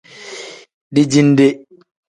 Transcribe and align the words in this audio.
Dijinde. 0.93 1.47